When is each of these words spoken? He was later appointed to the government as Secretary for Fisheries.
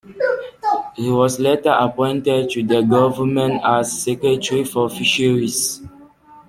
He 0.95 1.11
was 1.11 1.39
later 1.39 1.69
appointed 1.69 2.49
to 2.49 2.63
the 2.63 2.81
government 2.81 3.61
as 3.63 4.01
Secretary 4.01 4.63
for 4.63 4.89
Fisheries. 4.89 5.79